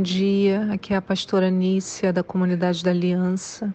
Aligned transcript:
bom 0.00 0.02
dia. 0.02 0.66
Aqui 0.72 0.94
é 0.94 0.96
a 0.96 1.02
pastora 1.02 1.50
Nícia, 1.50 2.10
da 2.10 2.22
Comunidade 2.22 2.82
da 2.82 2.90
Aliança. 2.90 3.72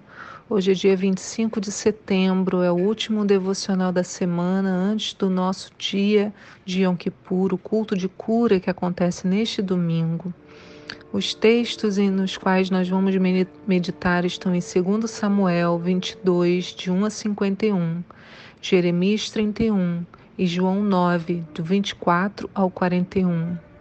Hoje 0.49 0.71
é 0.71 0.73
dia 0.73 0.97
25 0.97 1.61
de 1.61 1.71
setembro, 1.71 2.63
é 2.63 2.71
o 2.71 2.75
último 2.75 3.23
devocional 3.23 3.91
da 3.91 4.03
semana 4.03 4.71
antes 4.71 5.13
do 5.13 5.29
nosso 5.29 5.69
dia 5.77 6.33
de 6.65 6.81
Yom 6.81 6.95
Kippur, 6.95 7.53
o 7.53 7.59
culto 7.59 7.95
de 7.95 8.09
cura 8.09 8.59
que 8.59 8.71
acontece 8.71 9.27
neste 9.27 9.61
domingo. 9.61 10.33
Os 11.13 11.35
textos 11.35 11.97
nos 11.97 12.37
quais 12.37 12.71
nós 12.71 12.89
vamos 12.89 13.15
meditar 13.67 14.25
estão 14.25 14.55
em 14.55 14.59
2 14.59 15.11
Samuel 15.11 15.77
22, 15.77 16.73
de 16.73 16.89
1 16.89 17.05
a 17.05 17.09
51, 17.11 18.03
Jeremias 18.59 19.29
31 19.29 20.03
e 20.39 20.47
João 20.47 20.81
9, 20.83 21.43
do 21.53 21.63
24 21.63 22.49
ao 22.55 22.71
41. 22.71 23.74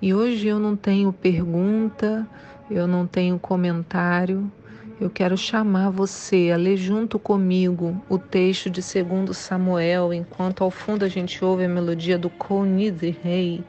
E 0.00 0.12
hoje 0.14 0.46
eu 0.46 0.58
não 0.58 0.76
tenho 0.76 1.12
pergunta, 1.12 2.26
eu 2.70 2.86
não 2.86 3.06
tenho 3.06 3.38
comentário. 3.38 4.50
Eu 4.98 5.10
quero 5.10 5.36
chamar 5.36 5.90
você 5.90 6.50
a 6.52 6.56
ler 6.56 6.76
junto 6.76 7.18
comigo 7.18 8.02
o 8.08 8.18
texto 8.18 8.70
de 8.70 8.80
2 8.80 9.36
Samuel, 9.36 10.12
enquanto 10.12 10.64
ao 10.64 10.70
fundo 10.70 11.04
a 11.04 11.08
gente 11.08 11.44
ouve 11.44 11.64
a 11.64 11.68
melodia 11.68 12.16
do 12.16 12.30
Conide 12.30 13.10
Rei, 13.22 13.62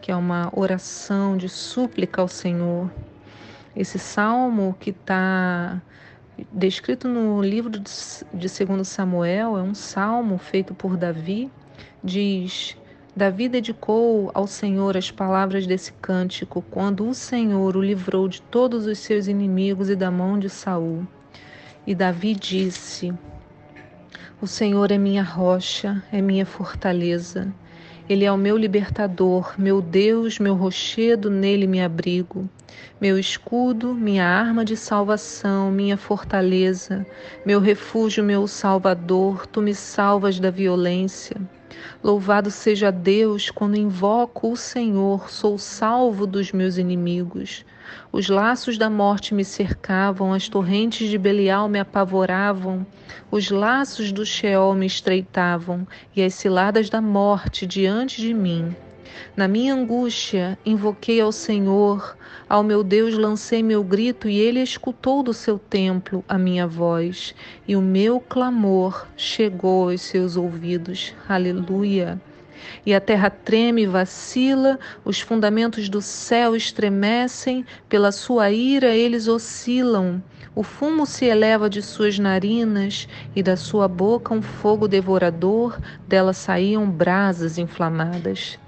que 0.00 0.10
é 0.10 0.16
uma 0.16 0.50
oração 0.56 1.36
de 1.36 1.48
súplica 1.48 2.22
ao 2.22 2.28
Senhor. 2.28 2.90
Esse 3.76 3.98
salmo 3.98 4.74
que 4.80 4.90
está 4.90 5.82
descrito 6.50 7.06
no 7.06 7.42
livro 7.42 7.70
de 7.70 7.80
2 8.32 8.88
Samuel 8.88 9.58
é 9.58 9.62
um 9.62 9.74
salmo 9.74 10.38
feito 10.38 10.74
por 10.74 10.96
Davi. 10.96 11.50
Diz: 12.02 12.76
Davi 13.20 13.50
dedicou 13.50 14.30
ao 14.32 14.46
Senhor 14.46 14.96
as 14.96 15.10
palavras 15.10 15.66
desse 15.66 15.92
cântico 15.92 16.64
quando 16.70 17.06
o 17.06 17.12
Senhor 17.12 17.76
o 17.76 17.82
livrou 17.82 18.26
de 18.26 18.40
todos 18.40 18.86
os 18.86 18.98
seus 18.98 19.26
inimigos 19.26 19.90
e 19.90 19.94
da 19.94 20.10
mão 20.10 20.38
de 20.38 20.48
Saul. 20.48 21.06
E 21.86 21.94
Davi 21.94 22.34
disse: 22.34 23.12
O 24.40 24.46
Senhor 24.46 24.90
é 24.90 24.96
minha 24.96 25.22
rocha, 25.22 26.02
é 26.10 26.22
minha 26.22 26.46
fortaleza. 26.46 27.52
Ele 28.08 28.24
é 28.24 28.32
o 28.32 28.38
meu 28.38 28.56
libertador, 28.56 29.52
meu 29.58 29.82
Deus, 29.82 30.38
meu 30.38 30.54
rochedo, 30.54 31.28
nele 31.28 31.66
me 31.66 31.82
abrigo. 31.82 32.48
Meu 32.98 33.18
escudo, 33.18 33.92
minha 33.92 34.24
arma 34.24 34.64
de 34.64 34.78
salvação, 34.78 35.70
minha 35.70 35.98
fortaleza, 35.98 37.06
meu 37.44 37.60
refúgio, 37.60 38.24
meu 38.24 38.46
salvador, 38.46 39.46
tu 39.46 39.60
me 39.60 39.74
salvas 39.74 40.40
da 40.40 40.50
violência. 40.50 41.36
Louvado 42.02 42.50
seja 42.50 42.90
Deus, 42.90 43.50
quando 43.50 43.76
invoco 43.76 44.50
o 44.50 44.56
Senhor, 44.56 45.30
sou 45.30 45.58
salvo 45.58 46.26
dos 46.26 46.52
meus 46.52 46.78
inimigos. 46.78 47.64
Os 48.12 48.28
laços 48.28 48.78
da 48.78 48.88
morte 48.88 49.34
me 49.34 49.44
cercavam, 49.44 50.32
as 50.32 50.48
torrentes 50.48 51.08
de 51.08 51.18
Belial 51.18 51.68
me 51.68 51.78
apavoravam, 51.78 52.86
os 53.30 53.50
laços 53.50 54.12
do 54.12 54.24
Sheol 54.24 54.74
me 54.74 54.86
estreitavam 54.86 55.86
e 56.14 56.22
as 56.22 56.34
ciladas 56.34 56.88
da 56.88 57.00
morte 57.00 57.66
diante 57.66 58.20
de 58.20 58.32
mim. 58.32 58.74
Na 59.36 59.48
minha 59.48 59.74
angústia, 59.74 60.58
invoquei 60.64 61.20
ao 61.20 61.32
Senhor, 61.32 62.16
ao 62.48 62.62
meu 62.62 62.82
Deus 62.82 63.14
lancei 63.16 63.62
meu 63.62 63.82
grito 63.82 64.28
e 64.28 64.38
ele 64.38 64.60
escutou 64.60 65.22
do 65.22 65.32
seu 65.32 65.58
templo 65.58 66.24
a 66.28 66.36
minha 66.36 66.66
voz, 66.66 67.34
e 67.66 67.76
o 67.76 67.80
meu 67.80 68.20
clamor 68.20 69.06
chegou 69.16 69.90
aos 69.90 70.02
seus 70.02 70.36
ouvidos. 70.36 71.14
Aleluia. 71.28 72.20
E 72.84 72.94
a 72.94 73.00
terra 73.00 73.30
treme 73.30 73.82
e 73.82 73.86
vacila, 73.86 74.78
os 75.04 75.20
fundamentos 75.20 75.88
do 75.88 76.02
céu 76.02 76.54
estremecem, 76.54 77.64
pela 77.88 78.12
sua 78.12 78.50
ira 78.50 78.94
eles 78.94 79.28
oscilam. 79.28 80.22
O 80.54 80.62
fumo 80.62 81.06
se 81.06 81.26
eleva 81.26 81.70
de 81.70 81.80
suas 81.80 82.18
narinas 82.18 83.08
e 83.34 83.42
da 83.42 83.56
sua 83.56 83.86
boca 83.86 84.34
um 84.34 84.42
fogo 84.42 84.88
devorador, 84.88 85.78
dela 86.08 86.32
saíam 86.32 86.90
brasas 86.90 87.56
inflamadas. 87.56 88.58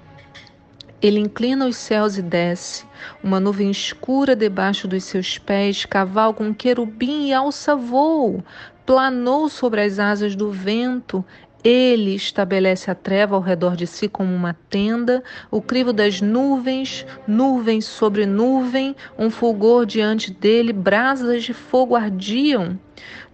Ele 1.03 1.19
inclina 1.19 1.67
os 1.67 1.75
céus 1.75 2.17
e 2.17 2.21
desce, 2.21 2.85
uma 3.21 3.37
nuvem 3.37 3.69
escura 3.69 4.37
debaixo 4.37 4.87
dos 4.87 5.03
seus 5.03 5.37
pés, 5.37 5.83
cavalga 5.83 6.41
um 6.41 6.53
querubim 6.53 7.27
e 7.27 7.33
alça 7.33 7.75
voo, 7.75 8.41
planou 8.85 9.49
sobre 9.49 9.81
as 9.81 9.99
asas 9.99 10.33
do 10.33 10.49
vento, 10.49 11.23
ele 11.63 12.15
estabelece 12.15 12.91
a 12.91 12.95
treva 12.95 13.35
ao 13.35 13.41
redor 13.41 13.75
de 13.75 13.87
si 13.87 14.09
como 14.09 14.33
uma 14.33 14.53
tenda, 14.69 15.23
o 15.49 15.61
crivo 15.61 15.93
das 15.93 16.19
nuvens, 16.19 17.05
nuvem 17.25 17.79
sobre 17.79 18.25
nuvem, 18.25 18.95
um 19.17 19.29
fulgor 19.29 19.85
diante 19.85 20.31
dele, 20.31 20.73
brasas 20.73 21.43
de 21.43 21.53
fogo 21.53 21.95
ardiam. 21.95 22.77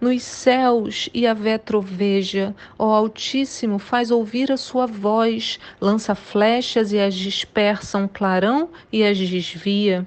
Nos 0.00 0.22
céus 0.22 1.08
e 1.12 1.26
a 1.26 1.34
troveja, 1.58 2.54
ó 2.78 2.94
Altíssimo, 2.94 3.78
faz 3.78 4.10
ouvir 4.10 4.50
a 4.50 4.56
sua 4.56 4.86
voz, 4.86 5.58
lança 5.80 6.14
flechas 6.14 6.92
e 6.92 6.98
as 6.98 7.14
dispersa, 7.14 7.98
um 7.98 8.08
clarão 8.08 8.70
e 8.92 9.02
as 9.02 9.18
desvia. 9.18 10.06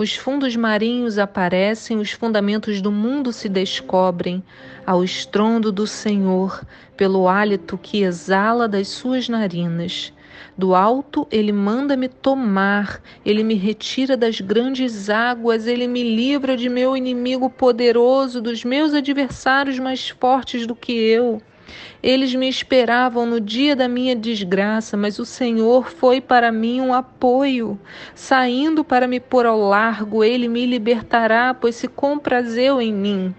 Os 0.00 0.16
fundos 0.16 0.56
marinhos 0.56 1.18
aparecem, 1.18 1.98
os 1.98 2.10
fundamentos 2.10 2.80
do 2.80 2.90
mundo 2.90 3.34
se 3.34 3.50
descobrem, 3.50 4.42
ao 4.86 5.04
estrondo 5.04 5.70
do 5.70 5.86
Senhor, 5.86 6.64
pelo 6.96 7.28
hálito 7.28 7.76
que 7.76 8.02
exala 8.02 8.66
das 8.66 8.88
suas 8.88 9.28
narinas. 9.28 10.10
Do 10.56 10.74
alto 10.74 11.28
ele 11.30 11.52
manda-me 11.52 12.08
tomar, 12.08 13.02
ele 13.26 13.44
me 13.44 13.56
retira 13.56 14.16
das 14.16 14.40
grandes 14.40 15.10
águas, 15.10 15.66
ele 15.66 15.86
me 15.86 16.02
livra 16.02 16.56
de 16.56 16.70
meu 16.70 16.96
inimigo 16.96 17.50
poderoso, 17.50 18.40
dos 18.40 18.64
meus 18.64 18.94
adversários 18.94 19.78
mais 19.78 20.08
fortes 20.08 20.66
do 20.66 20.74
que 20.74 20.92
eu. 20.92 21.42
Eles 22.02 22.34
me 22.34 22.48
esperavam 22.48 23.26
no 23.26 23.40
dia 23.40 23.76
da 23.76 23.86
minha 23.86 24.16
desgraça, 24.16 24.96
mas 24.96 25.18
o 25.18 25.24
Senhor 25.24 25.90
foi 25.90 26.20
para 26.20 26.50
mim 26.50 26.80
um 26.80 26.94
apoio. 26.94 27.78
Saindo 28.14 28.82
para 28.82 29.06
me 29.06 29.20
pôr 29.20 29.46
ao 29.46 29.58
largo, 29.58 30.24
ele 30.24 30.48
me 30.48 30.64
libertará, 30.66 31.52
pois 31.52 31.76
se 31.76 31.88
comprazeu 31.88 32.80
em 32.80 32.92
mim. 32.92 33.34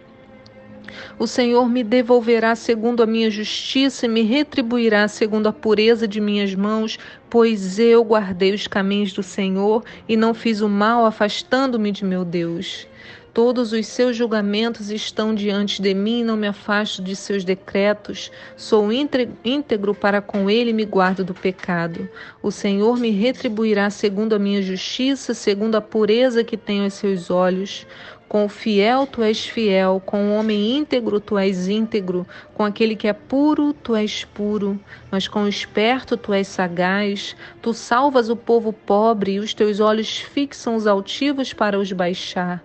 O 1.17 1.27
Senhor 1.27 1.69
me 1.69 1.83
devolverá 1.83 2.55
segundo 2.55 3.01
a 3.01 3.05
minha 3.05 3.29
justiça 3.29 4.05
e 4.05 4.09
me 4.09 4.21
retribuirá 4.21 5.07
segundo 5.07 5.47
a 5.47 5.53
pureza 5.53 6.07
de 6.07 6.19
minhas 6.19 6.53
mãos, 6.53 6.97
pois 7.29 7.79
eu 7.79 8.03
guardei 8.03 8.53
os 8.53 8.67
caminhos 8.67 9.13
do 9.13 9.23
Senhor 9.23 9.83
e 10.07 10.17
não 10.17 10.33
fiz 10.33 10.61
o 10.61 10.69
mal, 10.69 11.05
afastando-me 11.05 11.91
de 11.91 12.03
meu 12.03 12.25
Deus. 12.25 12.87
Todos 13.33 13.71
os 13.71 13.87
seus 13.87 14.17
julgamentos 14.17 14.91
estão 14.91 15.33
diante 15.33 15.81
de 15.81 15.93
mim, 15.93 16.21
não 16.21 16.35
me 16.35 16.47
afasto 16.47 17.01
de 17.01 17.15
seus 17.15 17.45
decretos. 17.45 18.29
Sou 18.57 18.89
íntegro 18.91 19.95
para 19.95 20.21
com 20.21 20.49
ele 20.49 20.71
e 20.71 20.73
me 20.73 20.83
guardo 20.83 21.23
do 21.23 21.33
pecado. 21.33 22.09
O 22.43 22.51
Senhor 22.51 22.97
me 22.97 23.09
retribuirá 23.09 23.89
segundo 23.89 24.35
a 24.35 24.39
minha 24.39 24.61
justiça, 24.61 25.33
segundo 25.33 25.75
a 25.75 25.81
pureza 25.81 26.43
que 26.43 26.57
tenho 26.57 26.83
aos 26.83 26.95
seus 26.95 27.31
olhos. 27.31 27.87
Com 28.27 28.43
o 28.43 28.49
fiel 28.49 29.07
tu 29.07 29.23
és 29.23 29.45
fiel, 29.45 30.01
com 30.05 30.29
o 30.31 30.35
homem 30.35 30.75
íntegro 30.75 31.21
tu 31.21 31.37
és 31.37 31.69
íntegro, 31.69 32.27
com 32.53 32.65
aquele 32.65 32.97
que 32.97 33.07
é 33.07 33.13
puro 33.13 33.71
tu 33.71 33.95
és 33.95 34.25
puro, 34.25 34.77
mas 35.09 35.29
com 35.29 35.43
o 35.43 35.47
esperto 35.47 36.17
tu 36.17 36.33
és 36.33 36.49
sagaz. 36.49 37.33
Tu 37.61 37.73
salvas 37.73 38.29
o 38.29 38.35
povo 38.35 38.73
pobre 38.73 39.35
e 39.35 39.39
os 39.39 39.53
teus 39.53 39.79
olhos 39.79 40.19
fixam 40.19 40.75
os 40.75 40.85
altivos 40.85 41.53
para 41.53 41.79
os 41.79 41.93
baixar. 41.93 42.61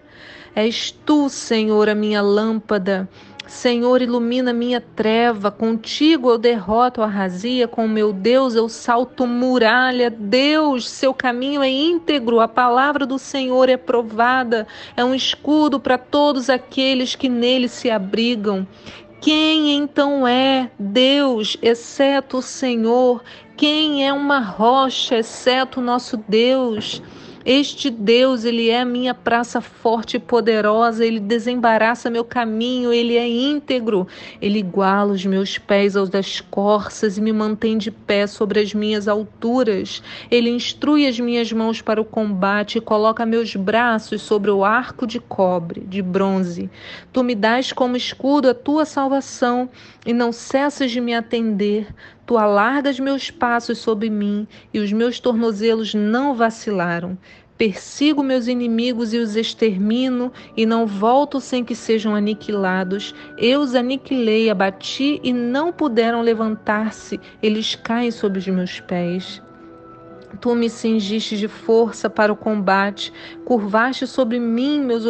És 0.57 0.91
tu, 0.91 1.29
Senhor, 1.29 1.87
a 1.87 1.95
minha 1.95 2.23
lâmpada. 2.23 3.07
Senhor, 3.47 4.01
ilumina 4.01 4.55
minha 4.55 4.81
treva, 4.81 5.51
contigo 5.51 6.31
eu 6.31 6.39
derroto 6.39 7.03
a 7.03 7.07
razia, 7.07 7.69
com 7.69 7.87
meu 7.87 8.11
Deus 8.11 8.55
eu 8.55 8.67
salto 8.67 9.27
muralha. 9.27 10.09
Deus, 10.09 10.89
seu 10.89 11.13
caminho 11.13 11.63
é 11.63 11.69
íntegro, 11.69 12.41
a 12.41 12.49
palavra 12.49 13.05
do 13.05 13.19
Senhor 13.19 13.69
é 13.69 13.77
provada, 13.77 14.67
é 14.97 15.05
um 15.05 15.15
escudo 15.15 15.79
para 15.79 15.99
todos 15.99 16.49
aqueles 16.49 17.15
que 17.15 17.29
nele 17.29 17.69
se 17.69 17.91
abrigam. 17.91 18.67
Quem 19.21 19.77
então 19.77 20.27
é 20.27 20.71
Deus, 20.79 21.59
exceto 21.61 22.39
o 22.39 22.43
Senhor? 22.43 23.23
Quem 23.59 24.09
é 24.09 24.13
uma 24.13 24.41
rocha, 24.41 25.19
exceto 25.19 25.81
o 25.81 25.85
nosso 25.85 26.17
Deus? 26.17 27.03
Este 27.47 27.91
Deus, 27.91 28.45
ele 28.45 28.71
é 28.71 28.81
a 28.81 28.85
minha 28.85 29.15
praça 29.15 29.61
forte 29.61 30.17
e 30.17 30.19
poderosa, 30.19 31.07
ele 31.07 31.21
desembaraça 31.21 32.11
meu 32.11 32.25
caminho, 32.25 32.93
ele 32.93 33.17
é 33.17 33.29
íntegro, 33.29 34.09
ele 34.43 34.59
iguala 34.59 35.13
os 35.13 35.25
meus 35.25 35.57
pés 35.57 35.95
aos 35.95 36.11
das 36.11 36.41
corças 36.41 37.17
e 37.17 37.21
me 37.21 37.33
mantém 37.33 37.79
de 37.79 37.93
pé 37.93 38.27
sobre 38.27 38.59
as 38.59 38.75
minhas 38.75 39.07
alturas. 39.07 40.03
Ele 40.29 40.51
instrui 40.51 41.07
as 41.07 41.21
minhas 41.21 41.53
mãos 41.53 41.81
para 41.81 42.01
o 42.01 42.05
combate 42.05 42.79
e 42.79 42.81
coloca 42.81 43.25
meus 43.25 43.55
braços 43.55 44.23
sobre 44.23 44.51
o 44.51 44.65
arco 44.65 45.07
de 45.07 45.21
cobre, 45.21 45.83
de 45.83 46.03
bronze. 46.03 46.69
Tu 47.13 47.23
me 47.23 47.37
dás 47.37 47.73
como 47.73 47.97
escudo 47.97 48.51
a 48.51 48.55
tua 48.55 48.85
salvação 48.85 49.71
e 50.05 50.13
não 50.13 50.33
cessas 50.33 50.91
de 50.91 51.01
me 51.01 51.15
atender. 51.15 51.95
Tu 52.27 52.37
alargas 52.37 52.99
meus 52.99 53.31
passos 53.31 53.79
sobre 53.79 54.11
mim 54.11 54.49
e 54.75 54.81
os 54.81 54.93
meus 54.93 55.21
tornozelos 55.21 55.95
não 55.95 56.35
vacilaram. 56.35 57.17
Persigo 57.57 58.23
meus 58.23 58.49
inimigos 58.49 59.15
e 59.15 59.19
os 59.19 59.37
extermino, 59.37 60.31
e 60.55 60.67
não 60.67 60.87
volto 60.87 61.41
sem 61.41 61.65
que 61.65 61.75
sejam 61.75 62.15
aniquilados. 62.15 63.15
Eu 63.39 63.61
os 63.61 63.75
aniquilei, 63.75 64.51
abati 64.51 65.21
e 65.23 65.33
não 65.33 65.73
puderam 65.73 66.21
levantar-se, 66.21 67.19
eles 67.43 67.75
caem 67.77 68.11
sob 68.11 68.39
os 68.39 68.47
meus 68.49 68.81
pés. 68.81 69.41
Tu 70.41 70.55
me 70.55 70.69
cingiste 70.69 71.37
de 71.37 71.49
força 71.49 72.11
para 72.11 72.33
o 72.33 72.37
combate, 72.37 73.13
curvaste 73.45 74.07
sobre 74.07 74.39
mim 74.39 74.81
meus 74.81 75.05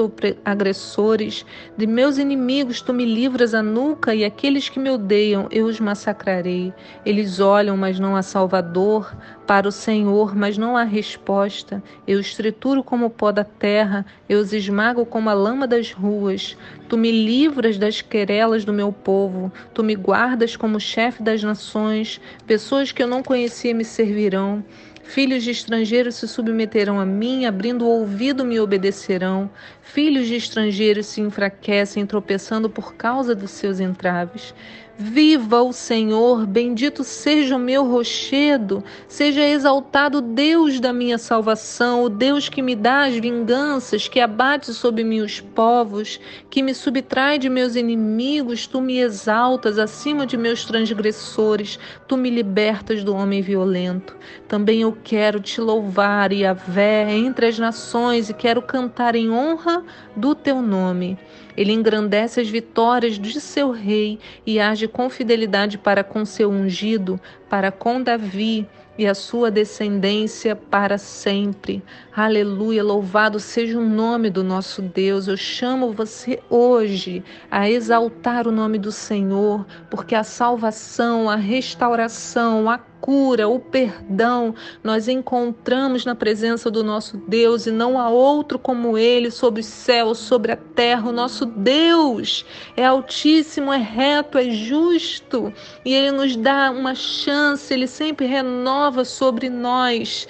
agressores, 0.44 1.44
de 1.76 1.86
meus 1.86 2.18
inimigos 2.18 2.80
tu 2.80 2.92
me 2.92 3.04
livras 3.04 3.54
a 3.54 3.62
nuca 3.62 4.14
e 4.14 4.24
aqueles 4.24 4.68
que 4.68 4.78
me 4.78 4.90
odeiam 4.90 5.48
eu 5.50 5.66
os 5.66 5.80
massacrarei. 5.80 6.72
Eles 7.04 7.40
olham, 7.40 7.76
mas 7.76 7.98
não 7.98 8.14
há 8.14 8.22
Salvador, 8.22 9.14
para 9.46 9.68
o 9.68 9.72
Senhor, 9.72 10.34
mas 10.34 10.58
não 10.58 10.76
há 10.76 10.82
resposta. 10.82 11.82
Eu 12.06 12.18
os 12.18 12.34
trituro 12.34 12.82
como 12.82 13.06
o 13.06 13.10
pó 13.10 13.30
da 13.30 13.44
terra, 13.44 14.04
eu 14.28 14.40
os 14.40 14.52
esmago 14.52 15.06
como 15.06 15.30
a 15.30 15.34
lama 15.34 15.66
das 15.66 15.92
ruas. 15.92 16.56
Tu 16.88 16.96
me 16.96 17.10
livras 17.10 17.78
das 17.78 18.02
querelas 18.02 18.64
do 18.64 18.72
meu 18.72 18.92
povo, 18.92 19.52
tu 19.72 19.82
me 19.82 19.94
guardas 19.94 20.56
como 20.56 20.80
chefe 20.80 21.22
das 21.22 21.42
nações, 21.42 22.20
pessoas 22.46 22.92
que 22.92 23.02
eu 23.02 23.06
não 23.06 23.22
conhecia 23.22 23.74
me 23.74 23.84
servirão. 23.84 24.64
Filhos 25.06 25.44
de 25.44 25.52
estrangeiros 25.52 26.16
se 26.16 26.26
submeterão 26.26 26.98
a 26.98 27.06
mim, 27.06 27.46
abrindo 27.46 27.86
o 27.86 27.88
ouvido 27.88 28.44
me 28.44 28.58
obedecerão. 28.58 29.48
Filhos 29.86 30.26
de 30.26 30.34
estrangeiros 30.34 31.06
se 31.06 31.20
enfraquecem, 31.20 32.04
tropeçando 32.04 32.68
por 32.68 32.94
causa 32.94 33.36
dos 33.36 33.52
seus 33.52 33.78
entraves. 33.78 34.52
Viva 34.98 35.62
o 35.62 35.74
Senhor, 35.74 36.46
bendito 36.46 37.04
seja 37.04 37.56
o 37.56 37.58
meu 37.58 37.84
rochedo, 37.84 38.82
seja 39.06 39.46
exaltado 39.46 40.22
Deus 40.22 40.80
da 40.80 40.90
minha 40.90 41.18
salvação, 41.18 42.02
o 42.02 42.08
Deus 42.08 42.48
que 42.48 42.62
me 42.62 42.74
dá 42.74 43.04
as 43.04 43.14
vinganças, 43.14 44.08
que 44.08 44.18
abate 44.18 44.72
sobre 44.72 45.04
mim 45.04 45.20
os 45.20 45.38
povos, 45.38 46.18
que 46.48 46.62
me 46.62 46.74
subtrai 46.74 47.38
de 47.38 47.50
meus 47.50 47.76
inimigos, 47.76 48.66
tu 48.66 48.80
me 48.80 48.98
exaltas 48.98 49.78
acima 49.78 50.26
de 50.26 50.38
meus 50.38 50.64
transgressores, 50.64 51.78
tu 52.08 52.16
me 52.16 52.30
libertas 52.30 53.04
do 53.04 53.14
homem 53.14 53.42
violento. 53.42 54.16
Também 54.48 54.80
eu 54.80 54.96
quero 55.04 55.40
te 55.40 55.60
louvar, 55.60 56.32
Yahvé, 56.32 57.12
entre 57.12 57.48
as 57.48 57.58
nações, 57.58 58.30
e 58.30 58.34
quero 58.34 58.62
cantar 58.62 59.14
em 59.14 59.30
honra 59.30 59.75
do 60.16 60.34
teu 60.34 60.62
nome. 60.62 61.18
Ele 61.56 61.72
engrandece 61.72 62.40
as 62.40 62.48
vitórias 62.48 63.18
de 63.18 63.40
seu 63.40 63.70
rei 63.70 64.18
e 64.46 64.60
age 64.60 64.86
com 64.86 65.08
fidelidade 65.08 65.78
para 65.78 66.04
com 66.04 66.24
seu 66.24 66.50
ungido, 66.50 67.20
para 67.48 67.72
com 67.72 68.02
Davi 68.02 68.68
e 68.98 69.06
a 69.06 69.14
sua 69.14 69.50
descendência 69.50 70.56
para 70.56 70.98
sempre. 70.98 71.82
Aleluia, 72.14 72.82
louvado 72.82 73.38
seja 73.38 73.78
o 73.78 73.86
nome 73.86 74.30
do 74.30 74.42
nosso 74.42 74.80
Deus. 74.80 75.28
Eu 75.28 75.36
chamo 75.36 75.92
você 75.92 76.42
hoje 76.48 77.22
a 77.50 77.68
exaltar 77.68 78.48
o 78.48 78.52
nome 78.52 78.78
do 78.78 78.90
Senhor, 78.90 79.66
porque 79.90 80.14
a 80.14 80.24
salvação, 80.24 81.28
a 81.28 81.36
restauração, 81.36 82.70
a 82.70 82.78
cura, 82.78 83.46
o 83.46 83.60
perdão, 83.60 84.54
nós 84.82 85.06
encontramos 85.06 86.04
na 86.04 86.14
presença 86.14 86.70
do 86.70 86.82
nosso 86.82 87.16
Deus 87.28 87.66
e 87.66 87.70
não 87.70 88.00
há 88.00 88.08
outro 88.08 88.58
como 88.58 88.96
Ele 88.96 89.30
sobre 89.30 89.60
os 89.60 89.66
céus, 89.66 90.18
sobre 90.18 90.52
a 90.52 90.56
terra. 90.56 91.08
O 91.08 91.12
nosso 91.12 91.45
Deus 91.56 92.44
é 92.76 92.84
altíssimo, 92.84 93.72
é 93.72 93.78
reto, 93.78 94.38
é 94.38 94.50
justo 94.50 95.52
e 95.84 95.94
Ele 95.94 96.12
nos 96.12 96.36
dá 96.36 96.70
uma 96.70 96.94
chance, 96.94 97.72
Ele 97.72 97.86
sempre 97.86 98.26
renova 98.26 99.04
sobre 99.04 99.48
nós 99.48 100.26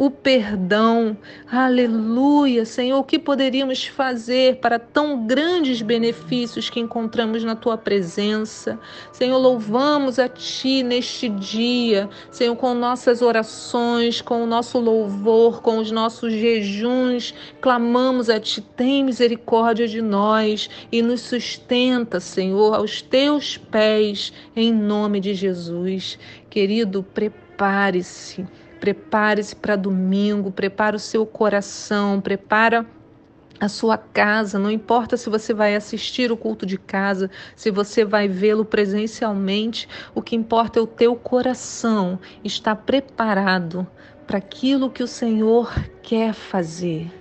o 0.00 0.10
perdão. 0.10 1.14
Aleluia, 1.52 2.64
Senhor. 2.64 2.98
O 2.98 3.04
que 3.04 3.18
poderíamos 3.18 3.84
fazer 3.86 4.56
para 4.56 4.78
tão 4.78 5.26
grandes 5.26 5.82
benefícios 5.82 6.70
que 6.70 6.80
encontramos 6.80 7.44
na 7.44 7.54
tua 7.54 7.76
presença? 7.76 8.80
Senhor, 9.12 9.36
louvamos 9.36 10.18
a 10.18 10.26
ti 10.26 10.82
neste 10.82 11.28
dia, 11.28 12.08
Senhor, 12.30 12.56
com 12.56 12.72
nossas 12.72 13.20
orações, 13.20 14.22
com 14.22 14.42
o 14.42 14.46
nosso 14.46 14.78
louvor, 14.78 15.60
com 15.60 15.76
os 15.76 15.90
nossos 15.90 16.32
jejuns. 16.32 17.34
Clamamos 17.60 18.30
a 18.30 18.40
ti, 18.40 18.62
tem 18.62 19.04
misericórdia 19.04 19.86
de 19.86 20.00
nós 20.00 20.70
e 20.90 21.02
nos 21.02 21.20
sustenta, 21.20 22.20
Senhor, 22.20 22.74
aos 22.74 23.02
teus 23.02 23.58
pés, 23.58 24.32
em 24.56 24.72
nome 24.72 25.20
de 25.20 25.34
Jesus. 25.34 26.18
Querido, 26.48 27.02
prepare-se 27.02 28.46
Prepare-se 28.80 29.54
para 29.54 29.76
domingo, 29.76 30.50
prepara 30.50 30.96
o 30.96 30.98
seu 30.98 31.26
coração, 31.26 32.20
prepara 32.20 32.86
a 33.60 33.68
sua 33.68 33.98
casa, 33.98 34.58
não 34.58 34.70
importa 34.70 35.18
se 35.18 35.28
você 35.28 35.52
vai 35.52 35.76
assistir 35.76 36.32
o 36.32 36.36
culto 36.36 36.64
de 36.64 36.78
casa, 36.78 37.30
se 37.54 37.70
você 37.70 38.06
vai 38.06 38.26
vê-lo 38.26 38.64
presencialmente, 38.64 39.86
o 40.14 40.22
que 40.22 40.34
importa 40.34 40.78
é 40.78 40.82
o 40.82 40.86
teu 40.86 41.14
coração 41.14 42.18
estar 42.42 42.74
preparado 42.74 43.86
para 44.26 44.38
aquilo 44.38 44.90
que 44.90 45.02
o 45.02 45.08
Senhor 45.08 45.70
quer 46.02 46.32
fazer. 46.32 47.19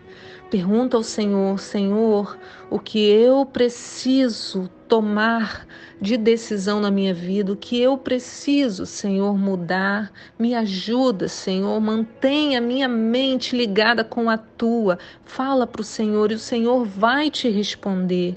Pergunta 0.50 0.98
ao 0.98 1.04
Senhor: 1.04 1.60
Senhor, 1.60 2.36
o 2.72 2.80
que 2.80 3.00
eu 3.00 3.46
preciso 3.46 4.68
tomar 4.88 5.68
de 6.02 6.18
decisão 6.18 6.80
na 6.80 6.90
minha 6.90 7.14
vida, 7.14 7.52
o 7.52 7.56
que 7.56 7.80
eu 7.80 7.96
preciso, 7.96 8.84
Senhor, 8.86 9.38
mudar? 9.38 10.12
Me 10.40 10.56
ajuda, 10.56 11.28
Senhor, 11.28 11.80
mantenha 11.80 12.60
minha 12.60 12.88
mente 12.88 13.56
ligada 13.56 14.04
com 14.04 14.28
a 14.28 14.38
tua. 14.38 14.98
Fala 15.24 15.68
para 15.68 15.82
o 15.82 15.86
Senhor 15.86 16.32
e 16.32 16.36
o 16.36 16.40
Senhor 16.40 16.84
vai 16.84 17.30
te 17.30 17.48
responder. 17.50 18.36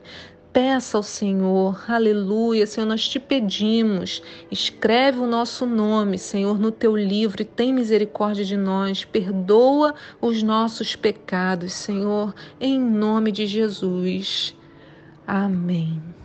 Peça 0.53 0.99
ao 0.99 1.03
Senhor, 1.03 1.83
aleluia, 1.91 2.67
Senhor, 2.67 2.87
nós 2.87 3.09
te 3.09 3.19
pedimos, 3.19 4.23
escreve 4.51 5.19
o 5.19 5.27
nosso 5.27 5.65
nome, 5.65 6.19
Senhor, 6.19 6.59
no 6.59 6.71
teu 6.71 6.95
livro 6.95 7.41
e 7.41 7.45
tem 7.47 7.73
misericórdia 7.73 8.45
de 8.45 8.57
nós, 8.57 9.03
perdoa 9.03 9.95
os 10.21 10.43
nossos 10.43 10.95
pecados, 10.95 11.73
Senhor, 11.73 12.35
em 12.61 12.79
nome 12.79 13.33
de 13.33 13.47
Jesus. 13.47 14.55
Amém. 15.27 16.22